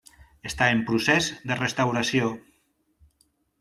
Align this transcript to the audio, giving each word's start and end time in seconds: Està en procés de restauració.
Està 0.49 0.69
en 0.77 0.81
procés 0.87 1.29
de 1.53 1.61
restauració. 1.61 2.35